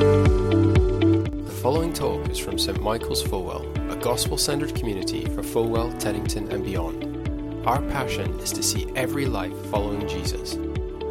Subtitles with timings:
[0.00, 6.52] The following talk is from St Michael's Fulwell, a gospel centered community for Fulwell, Teddington,
[6.52, 7.66] and beyond.
[7.66, 10.54] Our passion is to see every life following Jesus.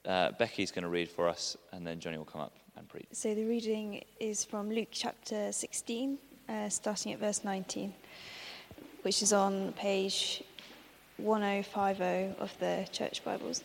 [0.04, 3.08] Uh, Becky's going to read for us, and then Jonny will come up and preach.
[3.12, 6.18] So the reading is from Luke chapter 16,
[6.48, 7.94] uh, starting at verse 19,
[9.04, 10.44] which is on page
[11.18, 13.64] 1050 of the Church Bibles.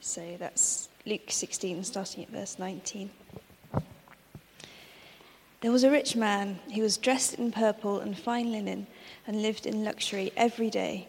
[0.00, 3.10] So that's Luke 16, starting at verse 19.
[5.60, 8.86] There was a rich man who was dressed in purple and fine linen
[9.26, 11.08] and lived in luxury every day.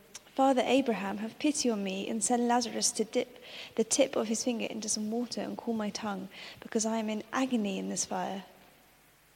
[0.35, 3.43] Father Abraham, have pity on me and send Lazarus to dip
[3.75, 6.29] the tip of his finger into some water and cool my tongue,
[6.61, 8.43] because I am in agony in this fire.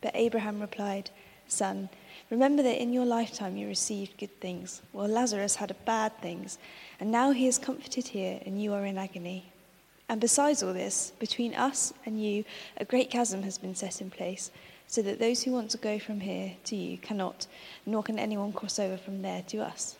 [0.01, 1.09] But Abraham replied,
[1.47, 1.89] Son,
[2.29, 6.57] remember that in your lifetime you received good things, while Lazarus had bad things,
[6.99, 9.51] and now he is comforted here and you are in agony.
[10.07, 12.45] And besides all this, between us and you,
[12.77, 14.49] a great chasm has been set in place,
[14.87, 17.47] so that those who want to go from here to you cannot,
[17.85, 19.97] nor can anyone cross over from there to us.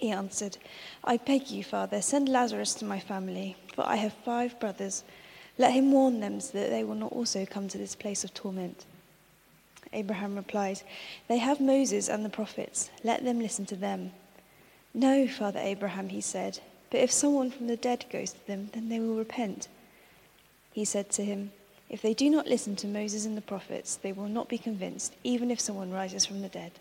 [0.00, 0.56] He answered,
[1.04, 5.04] I beg you, Father, send Lazarus to my family, for I have five brothers.
[5.58, 8.32] Let him warn them so that they will not also come to this place of
[8.32, 8.86] torment.
[9.92, 10.80] Abraham replied,
[11.28, 12.88] They have Moses and the prophets.
[13.04, 14.12] Let them listen to them.
[14.94, 16.60] No, Father Abraham, he said.
[16.90, 19.68] But if someone from the dead goes to them, then they will repent.
[20.72, 21.52] He said to him,
[21.90, 25.14] If they do not listen to Moses and the prophets, they will not be convinced,
[25.24, 26.72] even if someone rises from the dead.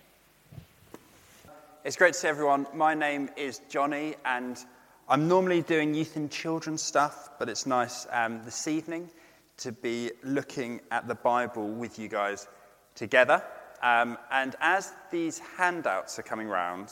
[1.89, 2.67] It's great to see everyone.
[2.71, 4.63] My name is Jonny, and
[5.07, 9.09] I'm normally doing youth and children stuff, but it's nice um, this evening
[9.57, 12.47] to be looking at the Bible with you guys
[12.93, 13.43] together.
[13.81, 16.91] Um, and as these handouts are coming round,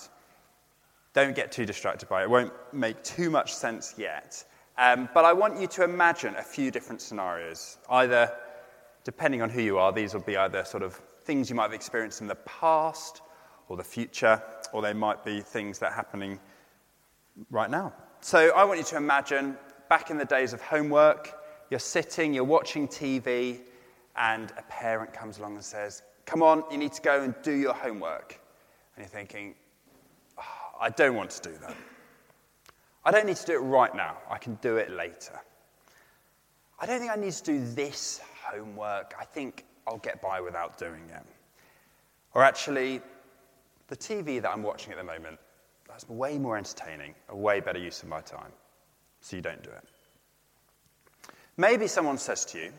[1.13, 2.23] don't get too distracted by it.
[2.23, 4.43] It won't make too much sense yet.
[4.79, 7.77] Um, but I want you to imagine a few different scenarios.
[7.87, 8.33] Either,
[9.03, 11.73] depending on who you are, these will be either sort of things you might have
[11.73, 13.21] experienced in the past
[13.69, 14.41] or the future,
[14.73, 16.39] or they might be things that are happening
[17.51, 17.93] right now.
[18.21, 19.57] So I want you to imagine
[19.89, 21.33] back in the days of homework,
[21.69, 23.61] you're sitting, you're watching TV,
[24.15, 27.53] and a parent comes along and says, Come on, you need to go and do
[27.53, 28.39] your homework.
[28.95, 29.55] And you're thinking,
[30.37, 31.75] ah, I don't want to do that.
[33.05, 34.17] I don't need to do it right now.
[34.29, 35.39] I can do it later.
[36.79, 39.13] I don't think I need to do this homework.
[39.17, 41.23] I think I'll get by without doing it.
[42.33, 43.01] Or actually,
[43.87, 45.39] the TV that I'm watching at the moment,
[45.87, 48.51] that's way more entertaining, a way better use of my time.
[49.21, 49.83] So you don't do it.
[51.55, 52.71] Maybe someone says to you,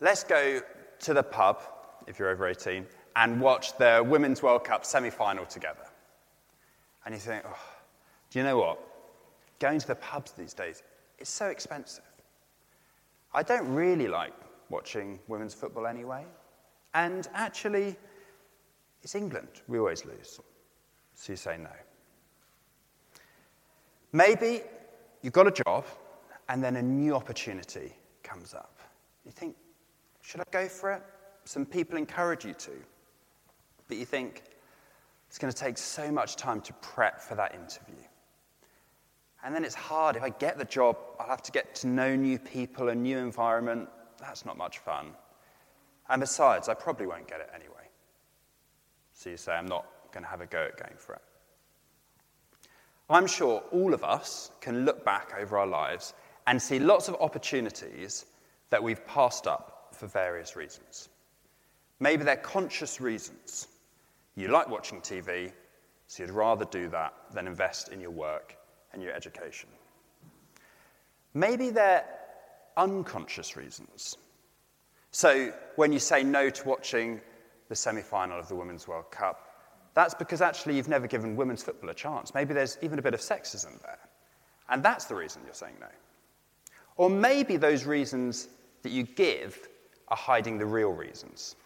[0.00, 0.60] let's go
[1.00, 1.62] to the pub,
[2.06, 2.86] if you're over 18,
[3.16, 5.84] and watch the Women's World Cup semi final together.
[7.04, 7.58] And you think, oh,
[8.30, 8.78] do you know what?
[9.58, 10.82] Going to the pubs these days,
[11.18, 12.04] it's so expensive.
[13.34, 14.32] I don't really like
[14.68, 16.24] watching women's football anyway.
[16.94, 17.96] And actually,
[19.02, 19.48] it's England.
[19.68, 20.40] We always lose.
[21.14, 21.70] So you say no.
[24.12, 24.62] Maybe
[25.22, 25.84] you've got a job
[26.48, 27.92] and then a new opportunity
[28.22, 28.78] comes up.
[29.24, 29.56] You think,
[30.20, 31.02] should I go for it?
[31.44, 32.72] Some people encourage you to.
[33.88, 34.42] But you think,
[35.28, 38.02] it's going to take so much time to prep for that interview.
[39.42, 40.14] And then it's hard.
[40.16, 43.18] If I get the job, I'll have to get to know new people, a new
[43.18, 43.88] environment.
[44.20, 45.12] That's not much fun.
[46.08, 47.81] And besides, I probably won't get it anyway.
[49.22, 51.22] So you say, I'm not going to have a go at going for it.
[53.08, 56.12] I'm sure all of us can look back over our lives
[56.48, 58.26] and see lots of opportunities
[58.70, 61.08] that we've passed up for various reasons.
[62.00, 63.68] Maybe they're conscious reasons.
[64.34, 65.52] You like watching TV,
[66.08, 68.56] so you'd rather do that than invest in your work
[68.92, 69.68] and your education.
[71.32, 72.04] Maybe they're
[72.76, 74.16] unconscious reasons.
[75.12, 77.20] So when you say no to watching
[77.72, 79.48] the semi final of the Women's World Cup,
[79.94, 82.34] that's because actually you've never given women's football a chance.
[82.34, 83.98] Maybe there's even a bit of sexism there.
[84.68, 85.86] And that's the reason you're saying no.
[86.96, 88.48] Or maybe those reasons
[88.82, 89.70] that you give
[90.08, 91.56] are hiding the real reasons.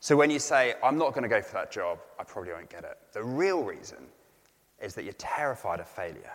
[0.00, 2.70] So when you say, I'm not going to go for that job, I probably won't
[2.70, 4.06] get it, the real reason
[4.80, 6.32] is that you're terrified of failure,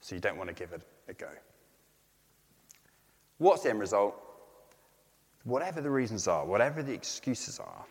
[0.00, 1.30] so you don't want to give it a go.
[3.38, 4.16] What's the end result?
[5.44, 7.84] Whatever the reasons are, whatever the excuses are,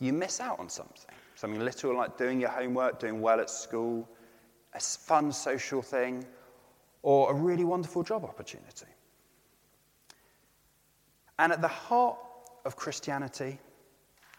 [0.00, 1.14] you miss out on something.
[1.34, 4.08] Something little like doing your homework, doing well at school,
[4.74, 6.24] a fun social thing,
[7.02, 8.86] or a really wonderful job opportunity.
[11.38, 12.18] And at the heart
[12.64, 13.58] of Christianity,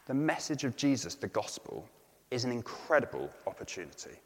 [0.08, 1.88] the message of Jesus, the gospel,
[2.32, 4.20] is an incredible opportunity.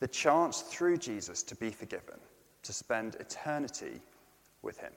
[0.00, 2.18] The chance through Jesus to be forgiven,
[2.62, 4.00] to spend eternity
[4.62, 4.92] with Him.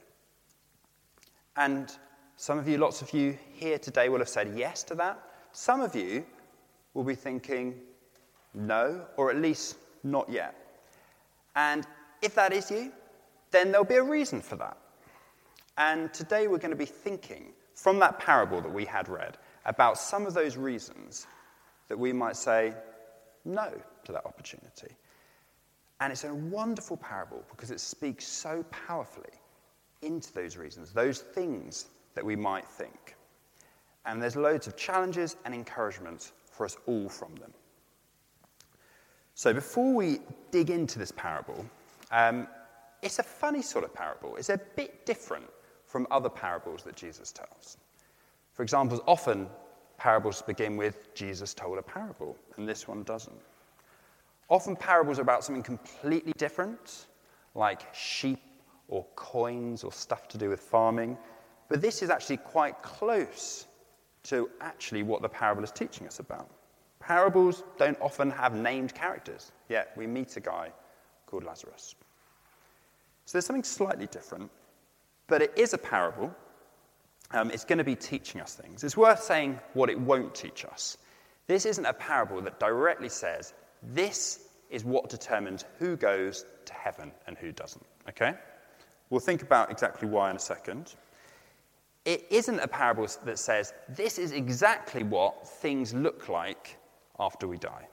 [1.56, 1.92] And
[2.36, 5.20] some of you, lots of you here today will have said yes to that.
[5.58, 6.24] Some of you
[6.94, 7.82] will be thinking
[8.54, 10.54] no, or at least not yet.
[11.56, 11.88] And
[12.22, 12.92] if that is you,
[13.50, 14.78] then there'll be a reason for that.
[15.80, 19.98] And today we're going to be thinking from that parable that we had read about
[19.98, 21.26] some of those reasons
[21.88, 22.76] that we might say
[23.44, 24.96] no to that opportunity.
[26.02, 29.34] And it's a wonderful parable because it speaks so powerfully
[30.04, 33.17] into those reasons, those things that we might think.
[34.08, 37.54] And there's loads of challenges and encouragements for us all from them.
[39.36, 41.64] So before we dig into this parable,
[42.12, 42.48] um,
[43.04, 44.36] it's a funny sort of parable.
[44.38, 45.46] It's a bit different
[45.86, 47.78] from other parables that Jesus tells.
[48.54, 49.48] For example, often
[49.98, 53.40] parables begin with Jesus told a parable, and this one doesn't.
[54.50, 57.08] Often parables are about something completely different,
[57.56, 58.40] like sheep
[58.88, 61.18] or coins or stuff to do with farming,
[61.68, 63.68] but this is actually quite close
[64.30, 66.50] to actually what the parable is teaching us about.
[67.00, 70.72] Parables don't often have named characters, yet we meet a guy
[71.26, 71.96] called Lazarus.
[73.26, 74.50] So there's something slightly different,
[75.28, 76.34] but it is a parable.
[77.32, 78.84] Um, it's going to be teaching us things.
[78.84, 80.98] It's worth saying what it won't teach us.
[81.48, 87.12] This isn't a parable that directly says, this is what determines who goes to heaven
[87.28, 87.86] and who doesn't.
[88.10, 88.34] Okay?
[89.10, 90.96] We'll think about exactly why in a second.
[92.08, 96.78] It isn't a parable that says, this is exactly what things look like
[97.20, 97.86] after we die.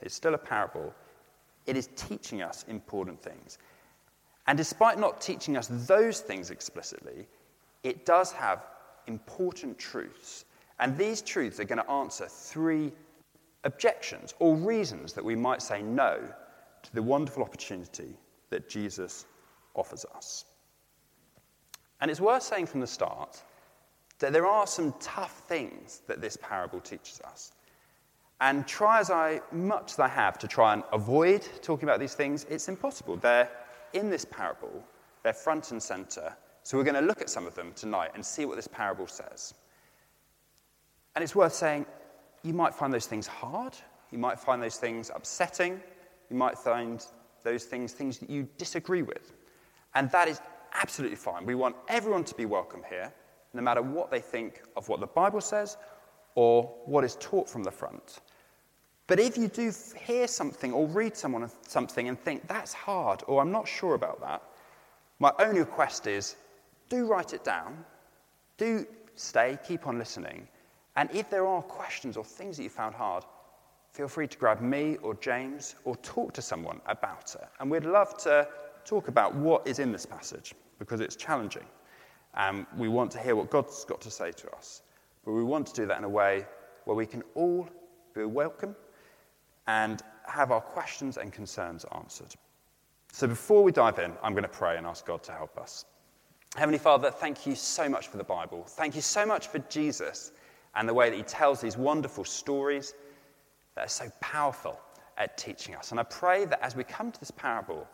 [0.00, 0.92] It's still a parable.
[1.66, 3.58] It is teaching us important things.
[4.48, 7.28] And despite not teaching us those things explicitly,
[7.84, 8.66] it does have
[9.06, 10.44] important truths.
[10.80, 12.90] And these truths are going to answer three
[13.62, 16.18] objections or reasons that we might say no
[16.82, 18.16] to the wonderful opportunity
[18.50, 19.26] that Jesus
[19.76, 20.46] offers us.
[22.02, 23.40] And it's worth saying from the start
[24.18, 27.52] that there are some tough things that this parable teaches us.
[28.40, 32.14] And try as I much as I have to try and avoid talking about these
[32.14, 33.16] things, it's impossible.
[33.16, 33.48] They're
[33.92, 34.84] in this parable,
[35.22, 36.36] they're front and center.
[36.64, 39.06] So we're going to look at some of them tonight and see what this parable
[39.06, 39.54] says.
[41.14, 41.86] And it's worth saying
[42.42, 43.76] you might find those things hard,
[44.10, 45.80] you might find those things upsetting,
[46.30, 47.06] you might find
[47.44, 49.32] those things things that you disagree with.
[49.94, 50.40] And that is
[50.74, 51.46] absolutely fine.
[51.46, 53.12] We want everyone to be welcome here,
[53.54, 55.76] no matter what they think of what the Bible says
[56.34, 58.20] or what is taught from the front.
[59.06, 59.72] But if you do
[60.06, 64.20] hear something or read someone something and think that's hard or I'm not sure about
[64.20, 64.42] that,
[65.18, 66.36] my only request is
[66.88, 67.84] do write it down,
[68.56, 70.48] do stay, keep on listening,
[70.96, 73.24] and if there are questions or things that you found hard,
[73.92, 77.48] feel free to grab me or James or talk to someone about it.
[77.60, 78.48] And we'd love to
[78.84, 81.64] talk about what is in this passage because it's challenging.
[82.34, 84.82] And we want to hear what God's got to say to us.
[85.24, 86.46] But we want to do that in a way
[86.84, 87.68] where we can all
[88.14, 88.74] be welcome
[89.66, 92.34] and have our questions and concerns answered.
[93.12, 95.84] So before we dive in, I'm going to pray and ask God to help us.
[96.56, 98.64] Heavenly Father, thank you so much for the Bible.
[98.66, 100.32] Thank you so much for Jesus
[100.74, 102.94] and the way that he tells these wonderful stories
[103.74, 104.78] that are so powerful
[105.18, 105.90] at teaching us.
[105.90, 107.86] And I pray that as we come to this parable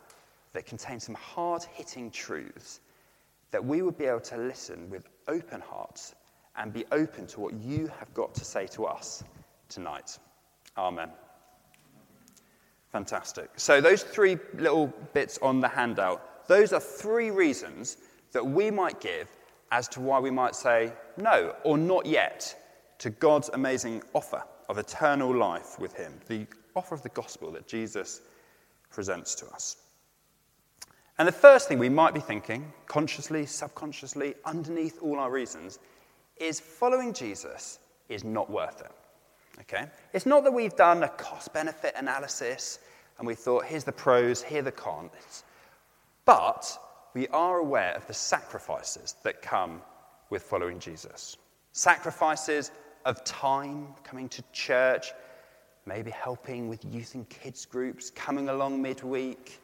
[0.59, 2.81] that contains some hard hitting truths,
[3.53, 6.17] that we would be able to listen with open hearts
[6.57, 9.23] and be open to what you have got to say to us
[9.69, 10.19] tonight.
[10.77, 11.11] Amen.
[12.91, 13.51] Fantastic.
[13.55, 17.99] So, those three little bits on the handout, those are three reasons
[18.33, 19.29] that we might give
[19.71, 22.53] as to why we might say no or not yet
[22.99, 27.69] to God's amazing offer of eternal life with Him, the offer of the gospel that
[27.69, 28.23] Jesus
[28.91, 29.77] presents to us.
[31.19, 35.81] And the first thing we might be thinking, consciously, subconsciously, underneath all our reasons,
[36.37, 38.93] is following Jesus is not worth it.
[39.61, 39.87] Okay?
[40.13, 42.79] It's not that we've done a cost benefit analysis
[43.19, 45.43] and we thought, here's the pros, here the cons.
[46.25, 46.79] But
[47.15, 49.83] we are aware of the sacrifices that come
[50.31, 51.37] with following Jesus.
[51.73, 52.71] Sacrifices
[53.05, 55.13] of time, coming to church,
[55.85, 59.61] maybe helping with youth and kids groups, coming along midweek,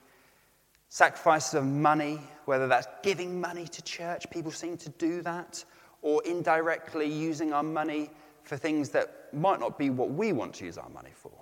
[0.94, 5.64] sacrifices of money, whether that's giving money to church, people seem to do that,
[6.02, 8.08] or indirectly using our money
[8.44, 11.32] for things that might not be what we want to use our money for.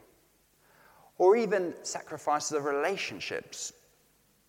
[1.19, 3.75] Or even sacrifices of relationships,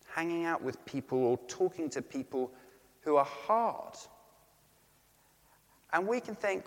[0.06, 2.50] hanging out with people or talking to people
[3.02, 3.96] who are hard.
[5.92, 6.64] And we can think,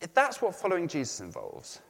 [0.00, 1.82] if that's what following Jesus involves,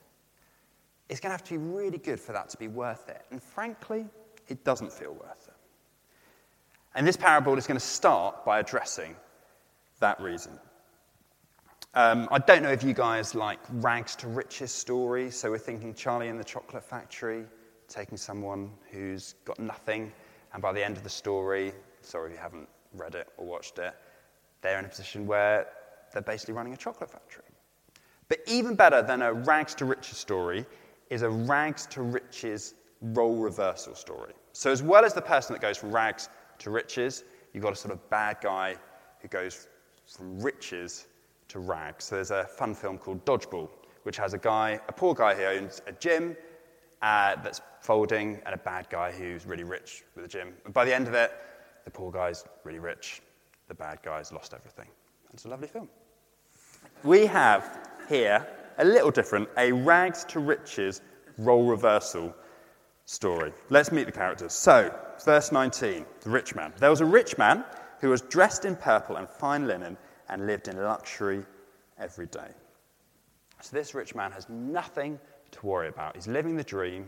[1.08, 3.24] it's going to have to be really good for that to be worth it.
[3.30, 4.06] And frankly,
[4.48, 5.54] it doesn't feel worth it.
[6.94, 9.14] And this parable is going to start by addressing
[10.00, 10.58] that reason.
[11.94, 15.36] Um, I don't know if you guys like rags to riches stories.
[15.36, 17.44] So we're thinking Charlie in the Chocolate Factory,
[17.88, 20.12] taking someone who's got nothing,
[20.52, 23.78] and by the end of the story, sorry if you haven't read it or watched
[23.78, 23.94] it,
[24.62, 25.66] they're in a position where
[26.12, 27.44] they're basically running a chocolate factory.
[28.28, 30.66] But even better than a rags to riches story
[31.08, 34.32] is a rags to riches role reversal story.
[34.52, 36.28] So, as well as the person that goes from rags
[36.60, 38.76] to riches, you've got a sort of bad guy
[39.20, 39.68] who goes
[40.06, 41.06] from riches
[41.48, 42.04] to rags.
[42.04, 43.68] So there's a fun film called Dodgeball,
[44.04, 46.36] which has a guy, a poor guy who owns a gym
[47.02, 50.52] uh, that's folding, and a bad guy who's really rich with a gym.
[50.64, 51.32] And by the end of it,
[51.84, 53.22] the poor guy's really rich,
[53.68, 54.86] the bad guy's lost everything.
[55.32, 55.88] It's a lovely film.
[57.04, 58.46] We have here
[58.78, 61.00] a little different, a rags to riches
[61.38, 62.34] role reversal
[63.10, 63.52] story.
[63.70, 64.52] Let's meet the characters.
[64.52, 66.72] So, verse 19, the rich man.
[66.78, 67.64] There was a rich man
[68.00, 69.96] who was dressed in purple and fine linen
[70.28, 71.44] and lived in luxury
[71.98, 72.48] every day.
[73.60, 75.18] So, this rich man has nothing
[75.50, 76.14] to worry about.
[76.14, 77.06] He's living the dream.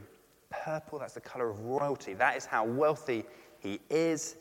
[0.51, 2.15] Purple, that's the color of royalty.
[2.15, 3.25] That is how wealthy
[3.61, 4.37] he is.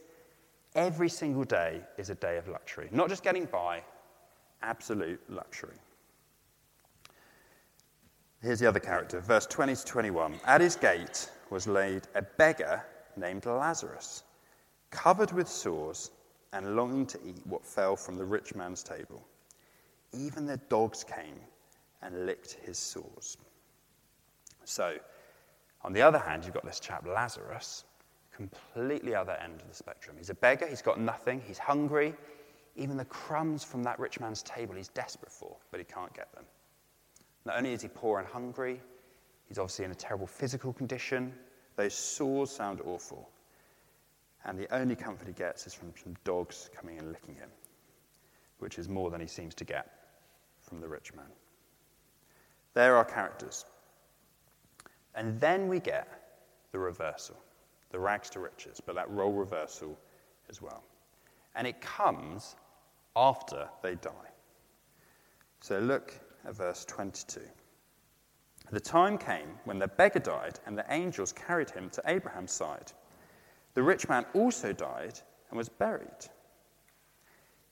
[0.74, 2.90] Every single day is a day of luxury.
[2.92, 3.84] Not just getting by,
[4.64, 5.76] absolute luxury.
[8.42, 10.40] Here's the other character, verse 20 to 21.
[10.46, 12.84] At his gate was laid a beggar
[13.16, 14.24] named Lazarus,
[14.90, 16.10] covered with sores
[16.52, 19.24] and longing to eat what fell from the rich man's table.
[20.12, 21.36] Even the dogs came
[22.02, 23.38] and licked his sores.
[24.64, 24.98] So,
[25.84, 27.84] on the other hand, you've got this chap, Lazarus,
[28.36, 30.16] completely other end of the spectrum.
[30.18, 32.16] He's a beggar, he's got nothing, he's hungry.
[32.76, 36.34] Even the crumbs from that rich man's table he's desperate for, but he can't get
[36.34, 36.46] them.
[37.46, 38.80] Not only is he poor and hungry,
[39.48, 41.34] he's obviously in a terrible physical condition.
[41.76, 43.30] Those sores sound awful.
[44.46, 47.50] And the only comfort he gets is from some dogs coming and licking him,
[48.60, 49.92] which is more than he seems to get
[50.62, 51.26] from the rich man.
[52.74, 53.66] There are characters.
[55.16, 56.08] And then we get
[56.72, 57.38] the reversal,
[57.90, 59.98] the rags to riches, but that role reversal
[60.50, 60.84] as well.
[61.56, 62.56] And it comes
[63.16, 64.12] after they die.
[65.60, 66.14] So look
[66.46, 67.42] at verse 22.
[68.72, 72.92] The time came when the beggar died, and the angels carried him to Abraham's side.
[73.74, 75.20] The rich man also died
[75.50, 76.26] and was buried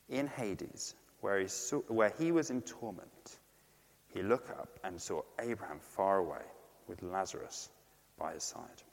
[0.09, 3.39] in Hades, where he, saw, where he was in torment.
[4.07, 6.43] He looked up and saw Abraham far away
[6.87, 7.69] with Lazarus
[8.17, 8.83] by his side.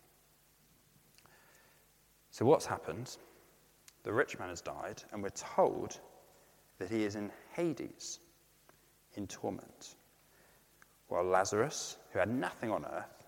[2.31, 3.17] So, what's happened?
[4.03, 5.99] The rich man has died, and we're told
[6.79, 8.21] that he is in Hades,
[9.17, 9.97] in torment.
[11.09, 13.27] While Lazarus, who had nothing on earth,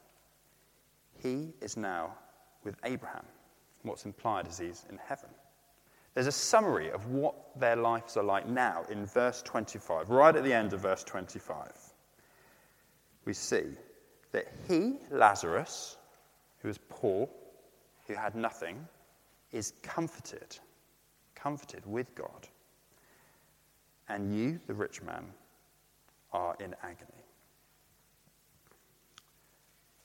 [1.23, 2.15] he is now
[2.65, 3.25] with Abraham.
[3.83, 5.31] What's implied is he's in heaven.
[6.15, 10.43] There's a summary of what their lives are like now in verse 25, right at
[10.43, 11.71] the end of verse 25.
[13.25, 13.67] We see
[14.33, 15.97] that he, Lazarus,
[16.61, 17.29] who was poor,
[18.07, 18.87] who had nothing,
[19.53, 20.59] is comforted,
[21.35, 22.49] comforted with God.
[24.09, 25.25] And you, the rich man,
[26.33, 27.25] are in agony.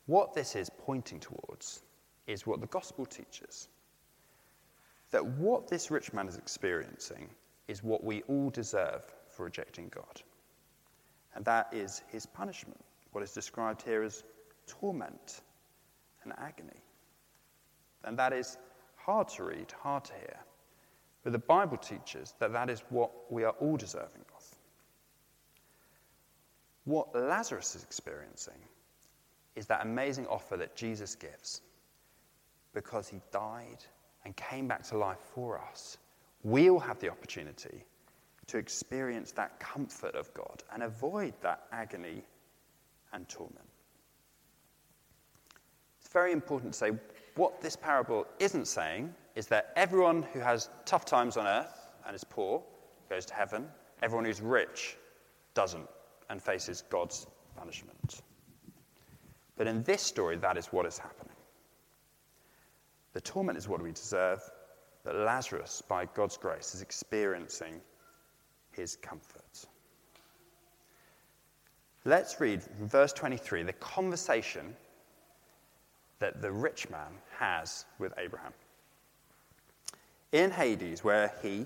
[0.06, 1.84] What this is pointing towards
[2.27, 3.70] is what the gospel teaches
[5.13, 7.30] that what this rich man is experiencing
[7.68, 10.22] is what we all deserve for rejecting God.
[11.36, 14.24] And that is his punishment, what is described here as
[14.65, 15.42] torment
[16.24, 16.82] and agony.
[18.03, 18.58] And that is
[18.96, 20.39] hard to read, hard to hear.
[21.24, 24.25] But the Bible teaches that that is what we are all deserving.
[26.86, 28.60] What Lazarus is experiencing
[29.56, 31.62] is that amazing offer that Jesus gives
[32.74, 33.84] because he died
[34.25, 35.98] and came back to life for us.
[36.44, 37.86] We all have the opportunity
[38.48, 42.24] to experience that comfort of God and avoid that agony
[43.13, 43.70] and torment.
[46.02, 46.92] It's very important to say
[47.36, 52.16] what this parable isn't saying is that everyone who has tough times on earth and
[52.16, 52.62] is poor
[53.10, 53.68] goes to heaven,
[54.02, 54.98] everyone who's rich
[55.54, 55.88] doesn't
[56.30, 58.22] and faces God's punishment.
[59.58, 61.36] But in this story, that is what is happening.
[63.13, 64.42] The torment is what we deserve,
[65.03, 67.80] but Lazarus, by God's grace, is experiencing
[68.72, 69.65] his comfort.
[72.06, 74.75] Let's read verse 23 the conversation
[76.20, 78.53] that the rich man has with Abraham.
[80.32, 81.65] In Hades, where he,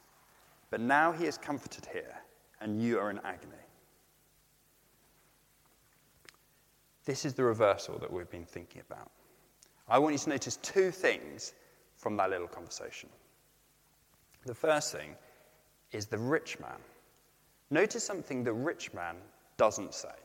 [0.71, 2.15] But now he is comforted here,
[2.61, 3.51] and you are in agony.
[7.03, 9.11] This is the reversal that we've been thinking about.
[9.89, 11.53] I want you to notice two things
[11.97, 13.09] from that little conversation.
[14.45, 15.15] The first thing
[15.91, 16.79] is the rich man.
[17.69, 19.17] Notice something the rich man
[19.57, 20.15] doesn't say.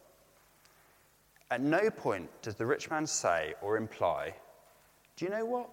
[1.50, 4.32] At no point does the rich man say or imply,
[5.16, 5.70] Do you know what?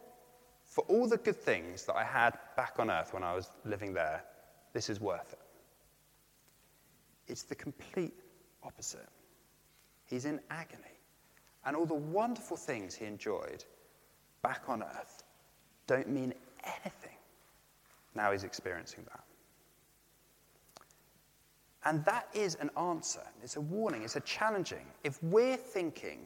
[0.64, 3.94] For all the good things that I had back on earth when I was living
[3.94, 4.24] there,
[4.74, 5.40] this is worth it.
[7.28, 8.14] It's the complete
[8.64, 9.08] opposite.
[10.06, 10.84] He's in agony.
[11.66, 13.64] And all the wonderful things he enjoyed
[14.42, 15.24] back on earth
[15.88, 17.16] don't mean anything.
[18.16, 19.24] Now he's experiencing that.
[21.86, 23.24] And that is an answer.
[23.42, 24.04] It's a warning.
[24.04, 24.86] It's a challenging.
[25.04, 26.20] If we're thinking,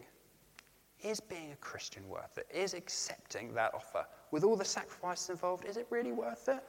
[1.04, 2.48] is being a Christian worth it?
[2.54, 6.64] Is accepting that offer with all the sacrifices involved, is it really worth it?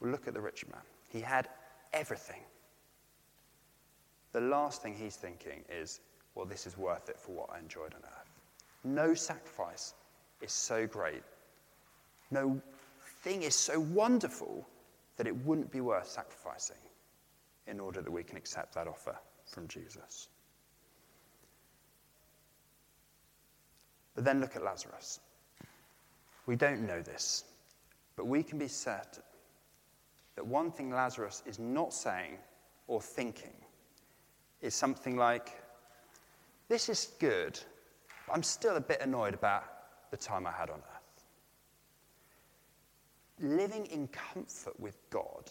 [0.00, 0.82] Well, look at the rich man.
[1.08, 1.48] He had
[1.92, 2.40] everything.
[4.32, 6.00] The last thing he's thinking is,
[6.34, 8.30] well, this is worth it for what I enjoyed on earth.
[8.84, 9.94] No sacrifice
[10.40, 11.22] is so great.
[12.30, 12.60] No
[13.22, 14.66] thing is so wonderful
[15.16, 16.76] that it wouldn't be worth sacrificing
[17.66, 20.28] in order that we can accept that offer from Jesus.
[24.14, 25.20] But then look at Lazarus.
[26.46, 27.44] We don't know this,
[28.16, 29.22] but we can be certain
[30.38, 32.38] that one thing Lazarus is not saying
[32.86, 33.56] or thinking
[34.60, 35.60] is something like,
[36.68, 37.58] This is good,
[38.24, 39.64] but I'm still a bit annoyed about
[40.12, 41.24] the time I had on earth.
[43.40, 45.50] Living in comfort with God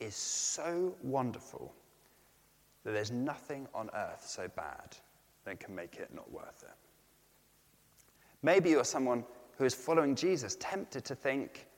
[0.00, 1.74] is so wonderful
[2.84, 4.98] that there's nothing on earth so bad
[5.46, 6.76] that can make it not worth it.
[8.42, 9.24] Maybe you're someone
[9.56, 11.68] who is following Jesus, tempted to think,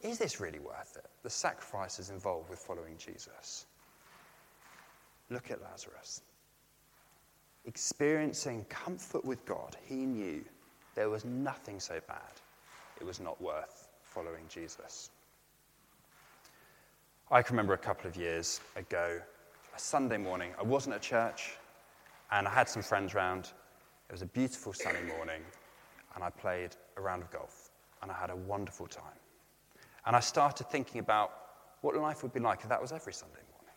[0.00, 1.10] is this really worth it?
[1.28, 3.66] The sacrifices involved with following Jesus.
[5.28, 6.22] Look at Lazarus.
[7.66, 10.42] Experiencing comfort with God, he knew
[10.94, 12.32] there was nothing so bad
[12.98, 15.10] it was not worth following Jesus.
[17.30, 19.20] I can remember a couple of years ago,
[19.76, 21.58] a Sunday morning, I wasn't at church
[22.32, 23.50] and I had some friends round.
[24.08, 25.42] It was a beautiful sunny morning
[26.14, 27.68] and I played a round of golf
[28.00, 29.18] and I had a wonderful time.
[30.08, 31.32] And I started thinking about
[31.82, 33.74] what life would be like if that was every Sunday morning.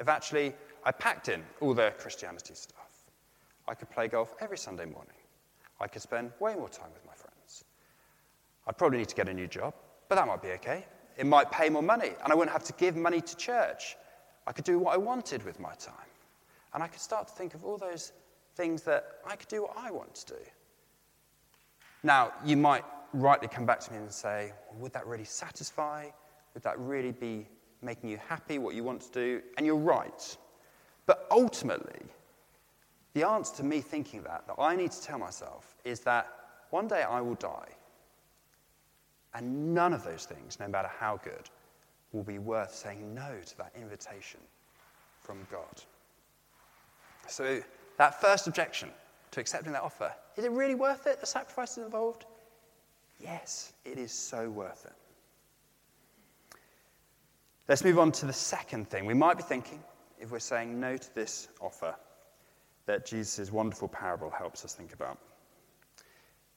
[0.00, 0.52] If actually
[0.84, 3.04] I packed in all the Christianity stuff,
[3.68, 5.14] I could play golf every Sunday morning.
[5.80, 7.64] I could spend way more time with my friends.
[8.66, 9.72] I'd probably need to get a new job,
[10.08, 10.84] but that might be okay.
[11.16, 13.96] It might pay more money, and I wouldn't have to give money to church.
[14.48, 15.94] I could do what I wanted with my time.
[16.74, 18.12] And I could start to think of all those
[18.56, 20.40] things that I could do what I want to do.
[22.02, 26.08] Now, you might rightly come back to me and say, well, would that really satisfy?
[26.54, 27.46] Would that really be
[27.82, 29.42] making you happy, what you want to do?
[29.56, 30.36] And you're right.
[31.06, 32.02] But ultimately,
[33.14, 36.28] the answer to me thinking that, that I need to tell myself, is that
[36.70, 37.68] one day I will die.
[39.34, 41.50] And none of those things, no matter how good,
[42.12, 44.40] will be worth saying no to that invitation
[45.20, 45.82] from God.
[47.28, 47.60] So,
[47.98, 48.88] that first objection
[49.30, 52.24] to accepting that offer is it really worth it, the sacrifices involved?
[53.20, 54.92] Yes, it is so worth it.
[57.68, 59.06] Let's move on to the second thing.
[59.06, 59.80] We might be thinking,
[60.18, 61.94] if we're saying no to this offer,
[62.86, 65.18] that Jesus' wonderful parable helps us think about.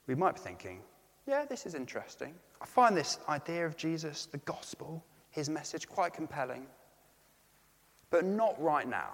[0.08, 0.82] We might be thinking,
[1.28, 2.34] yeah, this is interesting.
[2.62, 6.65] I find this idea of Jesus, the gospel, his message quite compelling,
[8.10, 9.12] but not right now.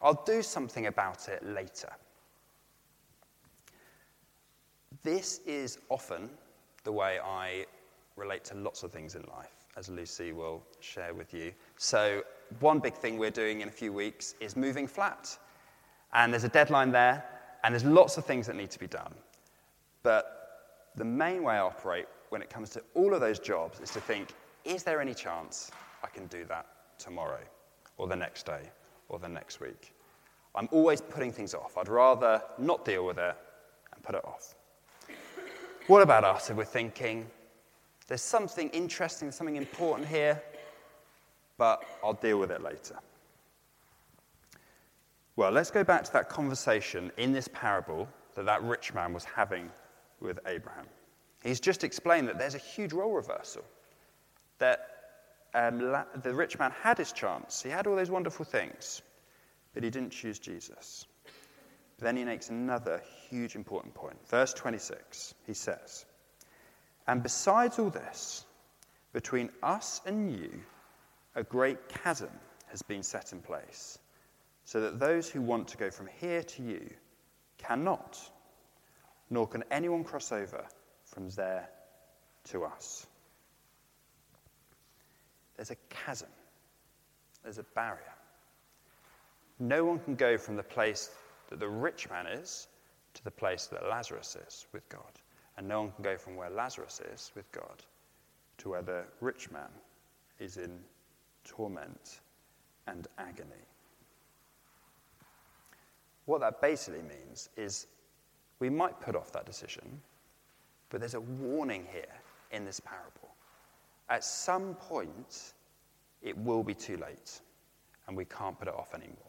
[0.00, 1.90] I'll do something about it later.
[5.02, 6.30] This is often
[6.86, 7.66] the way I
[8.14, 11.52] relate to lots of things in life, as Lucy will share with you.
[11.76, 12.22] So,
[12.60, 15.36] one big thing we're doing in a few weeks is moving flat.
[16.14, 17.24] And there's a deadline there,
[17.64, 19.12] and there's lots of things that need to be done.
[20.02, 23.90] But the main way I operate when it comes to all of those jobs is
[23.90, 24.32] to think
[24.64, 25.70] is there any chance
[26.02, 26.66] I can do that
[26.98, 27.42] tomorrow,
[27.98, 28.62] or the next day,
[29.08, 29.92] or the next week?
[30.54, 31.76] I'm always putting things off.
[31.76, 33.36] I'd rather not deal with it
[33.92, 34.55] and put it off.
[35.86, 37.30] What about us if we're thinking,
[38.08, 40.42] there's something interesting, something important here,
[41.58, 42.96] but I'll deal with it later?
[45.36, 49.24] Well, let's go back to that conversation in this parable that that rich man was
[49.24, 49.70] having
[50.20, 50.86] with Abraham.
[51.44, 53.62] He's just explained that there's a huge role reversal.
[54.58, 54.88] That
[55.54, 59.02] um, la- the rich man had his chance, he had all those wonderful things,
[59.72, 61.06] but he didn't choose Jesus.
[61.98, 64.16] But then he makes another huge important point.
[64.28, 66.04] Verse 26, he says,
[67.06, 68.44] And besides all this,
[69.12, 70.50] between us and you,
[71.34, 72.30] a great chasm
[72.68, 73.98] has been set in place
[74.64, 76.90] so that those who want to go from here to you
[77.56, 78.18] cannot,
[79.30, 80.66] nor can anyone cross over
[81.04, 81.68] from there
[82.44, 83.06] to us.
[85.56, 86.28] There's a chasm,
[87.42, 88.02] there's a barrier.
[89.58, 91.10] No one can go from the place
[91.48, 92.68] that the rich man is
[93.14, 95.12] to the place that Lazarus is with God.
[95.56, 97.82] And no one can go from where Lazarus is with God
[98.58, 99.68] to where the rich man
[100.38, 100.78] is in
[101.44, 102.20] torment
[102.86, 103.64] and agony.
[106.26, 107.86] What that basically means is
[108.58, 110.00] we might put off that decision,
[110.90, 112.04] but there's a warning here
[112.50, 113.34] in this parable.
[114.08, 115.52] At some point,
[116.22, 117.40] it will be too late,
[118.06, 119.25] and we can't put it off anymore.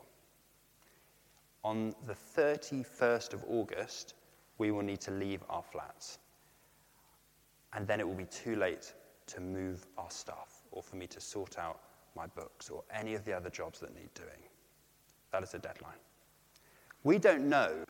[1.63, 4.13] On the 31st of August,
[4.57, 6.19] we will need to leave our flats.
[7.73, 8.93] And then it will be too late
[9.27, 11.79] to move our stuff or for me to sort out
[12.15, 14.49] my books or any of the other jobs that need doing.
[15.31, 15.99] That is a deadline.
[17.03, 17.83] We don't know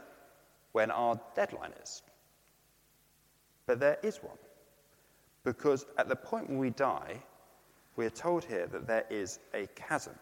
[0.73, 2.01] when our deadline is,
[3.65, 4.37] but there is one.
[5.43, 7.21] Because at the point when we die,
[7.95, 10.13] we are told here that there is a chasm.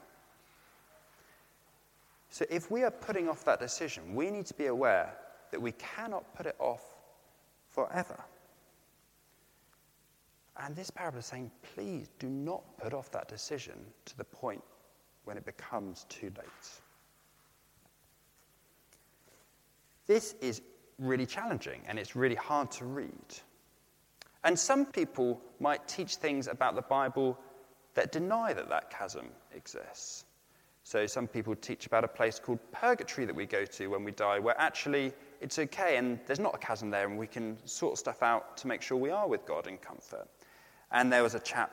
[2.29, 5.15] So if we are putting off that decision, we need to be aware
[5.51, 6.83] that we cannot put it off
[7.69, 8.23] forever.
[10.57, 14.63] And this parable is saying, please do not put off that decision to the point
[15.25, 16.69] when it becomes too late.
[20.07, 20.61] This is
[20.99, 23.09] really challenging and it's really hard to read.
[24.43, 27.39] And some people might teach things about the Bible
[27.95, 30.24] that deny that that chasm exists.
[30.85, 34.11] So some people teach about a place called purgatory that we go to when we
[34.11, 37.97] die, where actually it's okay and there's not a chasm there and we can sort
[37.97, 40.27] stuff out to make sure we are with God in comfort.
[40.91, 41.71] And there was a chap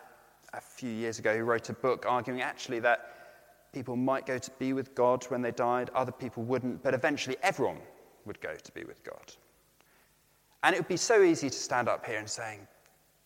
[0.55, 4.51] a few years ago who wrote a book arguing actually that people might go to
[4.53, 7.81] be with God when they died, other people wouldn't, but eventually everyone
[8.25, 9.35] would go to be with God.
[10.63, 12.67] And it would be so easy to stand up here and saying,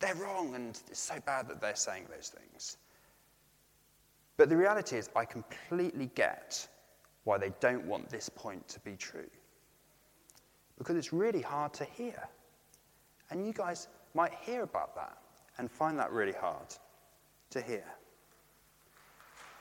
[0.00, 2.76] they're wrong and it's so bad that they're saying those things.
[4.36, 6.68] But the reality is, I completely get
[7.24, 9.28] why they don't want this point to be true.
[10.78, 12.28] Because it's really hard to hear.
[13.30, 15.16] And you guys might hear about that
[15.58, 16.74] and find that really hard
[17.50, 17.84] to hear.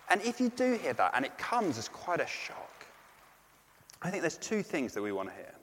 [0.10, 2.86] And if you do hear that and it comes as quite a shock,
[4.02, 5.56] I think there's two things that we want to hear.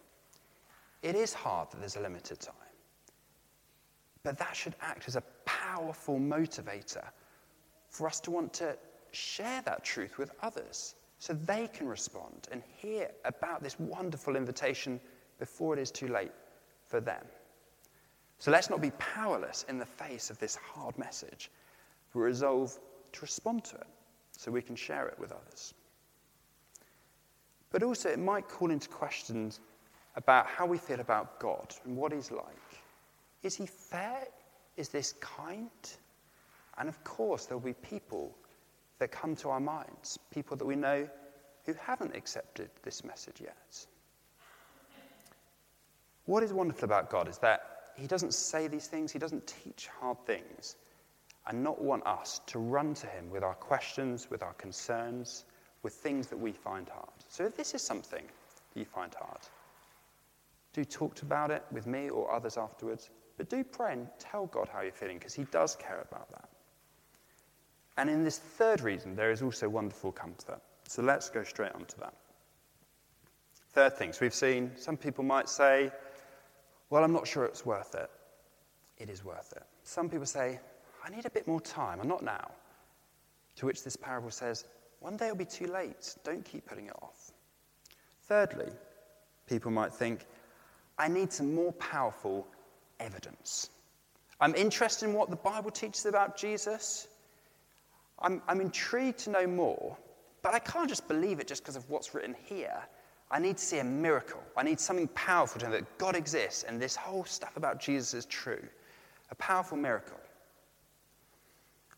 [1.03, 2.55] It is hard that there's a limited time,
[4.23, 7.05] but that should act as a powerful motivator
[7.89, 8.77] for us to want to
[9.13, 15.01] share that truth with others so they can respond and hear about this wonderful invitation
[15.39, 16.33] before it is too late
[16.87, 17.25] for them.
[18.39, 21.51] So let's not be powerless in the face of this hard message,
[22.13, 22.77] but resolve
[23.13, 23.87] to respond to it
[24.33, 25.75] so we can share it with others.
[27.71, 29.61] But also, it might call into questions
[30.17, 32.83] about how we feel about God and what He's like.
[33.43, 34.27] Is He fair?
[34.77, 35.71] Is this kind?
[36.79, 38.37] And of course, there'll be people
[39.03, 41.09] that come to our minds, people that we know
[41.67, 43.87] who haven't accepted this message yet.
[46.27, 49.89] What is wonderful about God is that He doesn't say these things, He doesn't teach
[50.01, 50.77] hard things,
[51.49, 55.47] and not want us to run to Him with our questions, with our concerns,
[55.83, 57.11] with things that we find hard.
[57.27, 58.23] So if this is something
[58.77, 59.41] you find hard,
[60.75, 64.69] do talk about it with me or others afterwards, but do pray and tell God
[64.73, 66.49] how you're feeling because He does care about that.
[67.97, 70.61] And in this third reason, there is also wonderful comfort.
[70.89, 72.15] So let's go straight on to that.
[73.71, 75.91] Third things we've seen, some people might say,
[76.91, 78.11] well, I'm not sure it's worth it.
[78.99, 79.63] It is worth it.
[79.83, 80.61] Some people say,
[81.05, 82.51] I need a bit more time, I'm not now.
[83.57, 84.65] To which this parable says,
[85.01, 86.15] one day it'll be too late.
[86.23, 87.33] Don't keep putting it off.
[88.29, 88.71] Thirdly,
[89.49, 90.27] people might think,
[90.99, 92.47] I need some more powerful
[93.01, 93.71] evidence.
[94.41, 97.09] I'm interested in what the Bible teaches about Jesus.
[98.23, 99.97] I'm, I'm intrigued to know more,
[100.43, 102.83] but I can't just believe it just because of what's written here.
[103.31, 104.43] I need to see a miracle.
[104.57, 108.13] I need something powerful to know that God exists and this whole stuff about Jesus
[108.13, 108.63] is true.
[109.31, 110.21] A powerful miracle.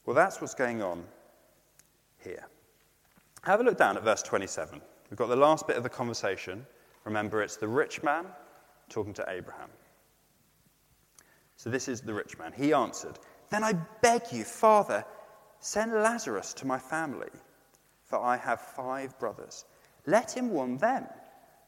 [0.06, 1.02] Well, that's what's going on
[2.22, 2.46] here.
[3.42, 4.80] Have a look down at verse 27.
[5.10, 6.64] We've got the last bit of the conversation.
[7.04, 8.26] Remember, it's the rich man
[8.88, 9.68] talking to Abraham.
[11.56, 12.52] So this is the rich man.
[12.54, 13.18] He answered,
[13.50, 15.04] Then I beg you, Father,
[15.64, 17.30] send Lazarus to my family,
[18.04, 19.64] for I have five brothers.
[20.04, 21.06] Let him warn them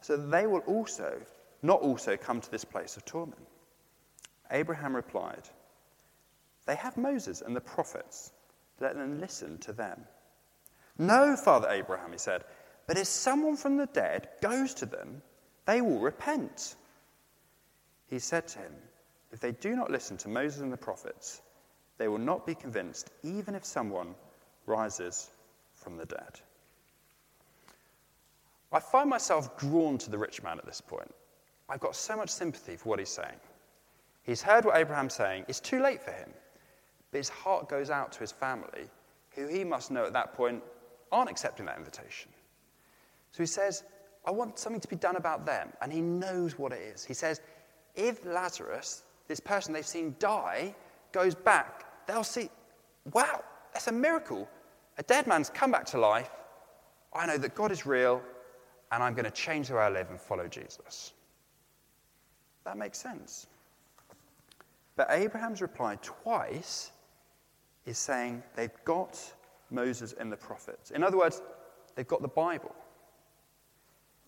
[0.03, 1.19] so that they will also
[1.63, 3.41] not also come to this place of torment.
[4.51, 5.49] Abraham replied,
[6.67, 8.33] They have Moses and the prophets.
[8.81, 10.05] Let them listen to them.
[10.99, 12.45] No, Father Abraham, he said,
[12.87, 15.23] but if someone from the dead goes to them,
[15.65, 16.77] they will repent.
[18.09, 18.73] He said to him,
[19.33, 21.41] If they do not listen to Moses and the prophets,
[21.99, 24.15] they will not be convinced, even if someone
[24.67, 25.31] rises
[25.75, 26.41] from the dead.
[28.73, 31.13] I find myself drawn to the rich man at this point.
[31.69, 33.39] I've got so much sympathy for what he's saying.
[34.23, 35.45] He's heard what Abraham's saying.
[35.49, 36.29] It's too late for him.
[37.11, 38.91] But his heart goes out to his family,
[39.31, 40.63] who he must know at that point
[41.13, 42.31] aren't accepting that invitation.
[43.31, 43.85] So he says,
[44.27, 45.73] I want something to be done about them.
[45.81, 47.05] And he knows what it is.
[47.05, 47.41] He says,
[47.95, 50.75] if Lazarus, this person they've seen die,
[51.13, 52.51] goes back, they'll see,
[53.13, 53.43] wow,
[53.73, 54.49] that's a miracle.
[54.99, 56.31] A dead man's come back to life.
[57.13, 58.23] I know that God is real
[58.93, 61.13] and I'm going to change the way I live and follow Jesus.
[62.65, 63.47] That makes sense.
[64.97, 66.93] But Abraham's reply twice
[67.85, 69.21] is saying they've got
[69.71, 70.91] Moses and the prophets.
[70.91, 71.43] In other words,
[71.95, 72.75] they've got the Bible.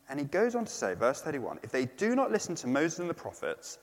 [0.09, 2.99] And he goes on to say, verse 31 if they do not listen to Moses
[2.99, 3.79] and the prophets,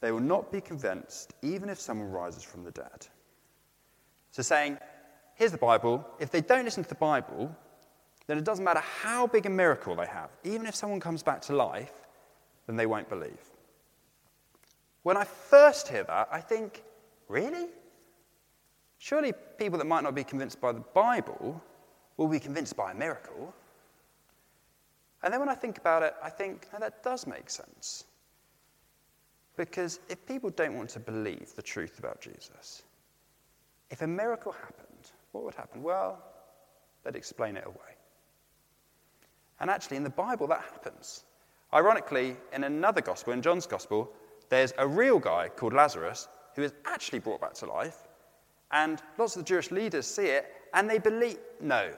[0.00, 3.06] they will not be convinced, even if someone rises from the dead.
[4.32, 4.78] So, saying,
[5.34, 6.04] here's the Bible.
[6.18, 7.54] If they don't listen to the Bible,
[8.26, 10.30] then it doesn't matter how big a miracle they have.
[10.42, 11.92] Even if someone comes back to life,
[12.66, 13.50] then they won't believe.
[15.02, 16.82] When I first hear that, I think,
[17.28, 17.66] really?
[18.98, 21.60] Surely people that might not be convinced by the Bible
[22.16, 23.52] will be convinced by a miracle.
[25.22, 28.04] And then when I think about it, I think, no, that does make sense.
[29.56, 32.84] Because if people don't want to believe the truth about Jesus,
[33.92, 35.82] if a miracle happened, what would happen?
[35.82, 36.18] Well,
[37.04, 37.76] they'd explain it away.
[39.60, 41.24] And actually, in the Bible, that happens.
[41.74, 44.10] Ironically, in another gospel, in John's gospel,
[44.48, 48.08] there's a real guy called Lazarus who is actually brought back to life.
[48.72, 51.92] And lots of the Jewish leaders see it and they believe, no,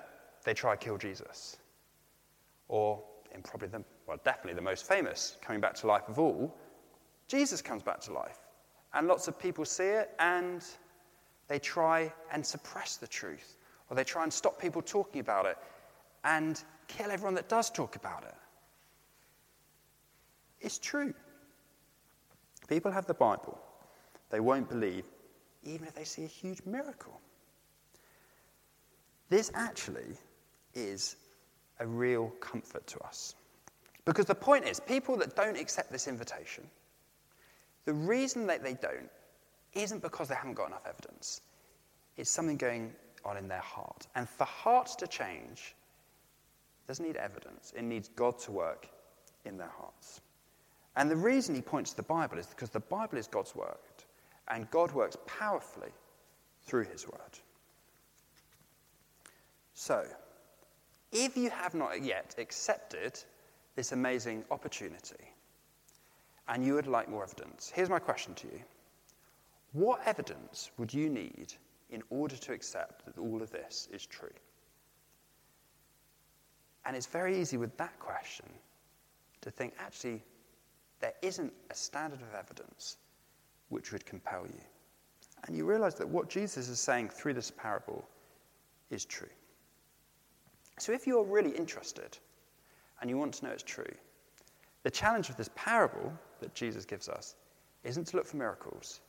[0.45, 1.57] they try to kill Jesus.
[2.69, 3.03] Or,
[3.33, 6.57] in probably the, well, definitely the most famous coming back to life of all,
[7.29, 8.41] Jesus comes back to life.
[8.95, 10.65] And lots of people see it and
[11.49, 13.57] they try and suppress the truth.
[13.91, 15.59] Or they try and stop people talking about it.
[16.25, 18.35] And kill everyone that does talk about it.
[20.61, 21.13] It's true.
[22.69, 23.59] People have the Bible,
[24.31, 25.05] they won't believe
[25.65, 27.21] even if they see a huge miracle.
[29.31, 30.17] This actually
[30.75, 31.17] is
[31.81, 33.35] a real comfort to us.
[34.05, 36.65] Because the point is, people that don't accept this invitation,
[37.87, 39.11] the reason that they don't
[39.75, 41.41] isn't because they haven't got enough evidence.
[42.17, 42.93] It's something going
[43.25, 44.07] on in their heart.
[44.15, 45.75] And for hearts to change,
[46.87, 48.89] doesn't need evidence, it needs God to work
[49.45, 50.21] in their hearts.
[50.97, 53.77] And the reason he points to the Bible is because the Bible is God's word,
[54.49, 55.91] and God works powerfully
[56.67, 57.39] through his word.
[59.75, 60.05] So,
[61.11, 63.19] if you have not yet accepted
[63.77, 65.33] this amazing opportunity
[66.49, 68.61] and you would like more evidence, here's my question to you
[69.75, 71.53] What evidence would you need
[71.91, 74.33] in order to accept that all of this is true?
[76.87, 78.47] And it's very easy with that question
[79.41, 80.23] to think actually,
[81.01, 82.99] there isn't a standard of evidence
[83.69, 84.61] which would compel you.
[85.47, 88.07] And you realize that what Jesus is saying through this parable
[88.91, 89.29] is true.
[90.79, 92.17] So if you're really interested
[93.01, 93.93] and you want to know it's true,
[94.85, 97.35] the challenge of this parable that Jesus gives us
[97.83, 99.01] isn't to look for miracles,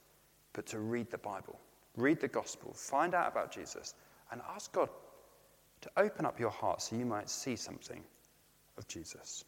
[0.55, 1.59] but to read the Bible,
[1.97, 3.93] read the gospel, find out about Jesus,
[4.31, 4.89] and ask God
[5.81, 8.01] to open up your heart so you might see something
[8.77, 9.43] of Jesus.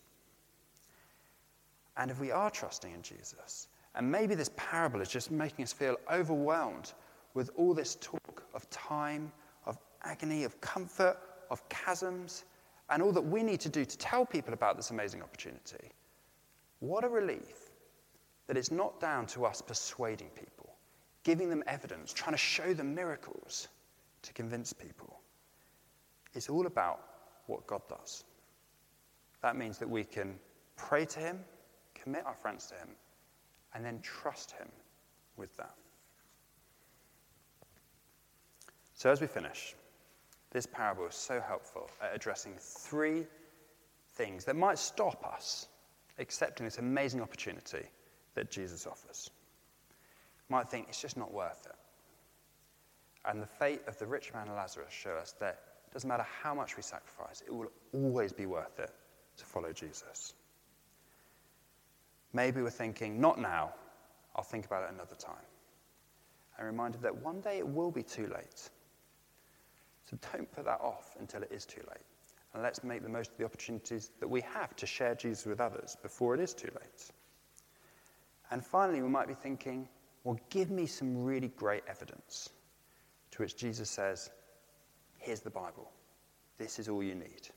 [1.96, 5.74] And if we are trusting in Jesus, and maybe this parable is just making us
[5.74, 6.93] feel overwhelmed
[7.34, 9.32] with all this talk of time,
[9.65, 11.17] of agony, of comfort,
[11.50, 12.43] of chasms,
[12.89, 15.91] and all that we need to do to tell people about this amazing opportunity,
[16.80, 17.72] what a relief
[18.48, 20.57] that it's not down to us persuading people,
[21.27, 23.67] giving them evidence, trying to show them miracles
[24.21, 25.19] to convince people.
[26.33, 27.01] It's all about
[27.47, 28.23] what God does.
[29.41, 30.39] That means that we can
[30.77, 31.39] pray to Him,
[31.93, 32.87] commit our friends to Him,
[33.73, 34.69] and then trust Him
[35.35, 35.75] with that.
[38.93, 39.75] So, as we finish,
[40.51, 43.25] this parable is so helpful at addressing three
[44.13, 45.67] things that might stop us
[46.19, 47.83] accepting this amazing opportunity
[48.33, 49.29] that Jesus offers.
[50.49, 51.75] Might think it's just not worth it.
[53.25, 56.25] And the fate of the rich man and Lazarus show us that it doesn't matter
[56.41, 58.91] how much we sacrifice, it will always be worth it
[59.38, 60.33] to follow Jesus.
[62.33, 63.73] Maybe we're thinking, not now,
[64.36, 65.36] I'll think about it another time.
[66.57, 68.69] And reminded that one day it will be too late.
[70.10, 72.05] So don't put that off until it is too late.
[72.53, 75.60] And let's make the most of the opportunities that we have to share Jesus with
[75.60, 77.12] others before it is too late.
[78.51, 79.88] And finally, we might be thinking,
[80.27, 82.49] well, give me some really great evidence.
[83.31, 84.29] To which Jesus says,
[85.17, 85.89] here's the Bible.
[86.57, 87.47] This is all you need.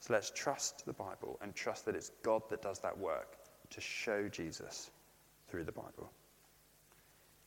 [0.00, 3.36] So let's trust the Bible and trust that it's God that does that work
[3.70, 4.90] to show Jesus
[5.46, 6.10] through the Bible.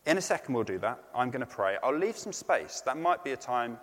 [0.06, 0.98] In a second, we'll do that.
[1.14, 1.76] I'm going to pray.
[1.84, 2.82] I'll leave some space.
[2.86, 3.78] That might be a time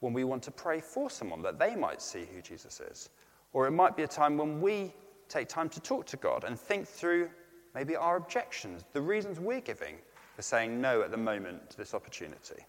[0.00, 3.08] when we want to pray for someone that they might see who Jesus is.
[3.54, 4.92] Or it might be a time when we
[5.30, 7.30] take time to talk to God and think through
[7.74, 9.96] maybe our objections, the reasons we're giving
[10.36, 12.64] for saying no at the moment to this opportunity.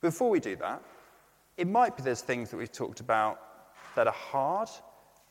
[0.00, 0.82] Before we do that,
[1.56, 3.40] it might be there's things that we've talked about
[3.94, 4.68] that are hard,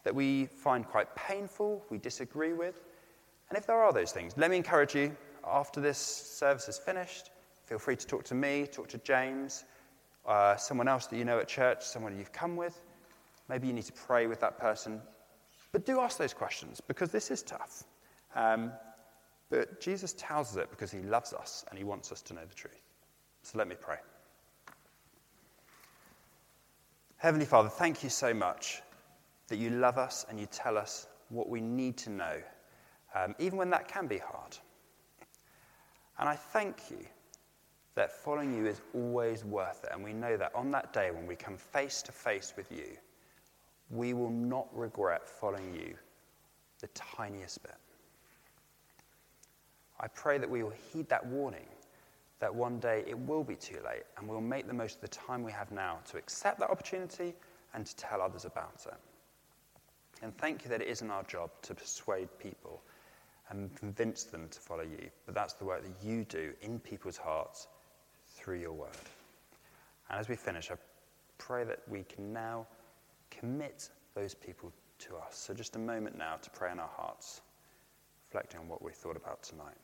[0.04, 2.82] that we find quite painful, we disagree with.
[3.49, 7.32] And if there are those things, let me encourage you after this service is finished,
[7.65, 9.65] feel free to talk to me, talk to James,
[10.26, 12.82] uh, someone else that you know at church, someone you've come with.
[13.49, 15.02] Maybe you need to pray with that person.
[15.71, 17.84] But do ask those questions because this is tough.
[18.36, 18.72] Um,
[19.50, 22.46] but Jesus tells us it because he loves us and he wants us to know
[22.48, 22.82] the truth.
[23.43, 23.98] So let me pray.
[27.17, 28.82] Heavenly Father, thank you so much
[29.48, 32.41] that you love us and you tell us what we need to know,
[33.15, 34.58] um, even when that can be hard.
[36.19, 37.06] And I thank you
[37.96, 39.91] that following you is always worth it.
[39.93, 42.98] And we know that on that day when we come face to face with you,
[43.89, 45.96] we will not regret following you
[46.80, 47.76] the tiniest bit.
[50.04, 51.66] I pray that we will heed that warning
[52.39, 55.08] that one day it will be too late and we'll make the most of the
[55.08, 57.34] time we have now to accept that opportunity
[57.74, 58.94] and to tell others about it.
[60.22, 62.82] And thank you that it isn't our job to persuade people
[63.50, 65.10] and convince them to follow you.
[65.26, 67.68] But that's the work that you do in people's hearts
[68.28, 68.89] through your word.
[70.10, 70.76] And as we finish, I
[71.38, 72.68] pray that we can now
[73.32, 75.38] commit those people to us.
[75.38, 77.42] So, just a moment now to pray in our hearts,
[78.28, 79.78] reflecting on what we thought about tonight.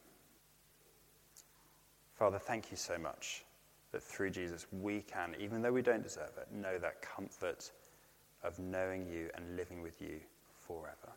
[2.20, 3.46] Father, thank you so much
[3.94, 7.72] that through Jesus we can, even though we don't deserve it, know that comfort
[8.44, 10.20] of knowing you and living with you
[10.60, 11.14] forever.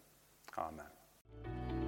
[0.56, 1.81] Amen.